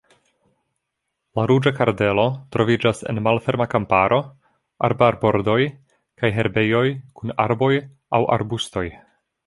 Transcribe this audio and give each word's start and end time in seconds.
La 1.39 1.43
Ruĝa 1.51 1.73
kardelo 1.79 2.25
troviĝas 2.55 3.03
en 3.13 3.21
malferma 3.29 3.69
kamparo, 3.75 4.19
arbarbordoj 4.89 5.61
kaj 6.23 6.35
herbejoj 6.41 6.85
kun 7.21 7.39
arboj 7.49 7.73
aŭ 8.21 8.27
arbustoj. 8.39 8.89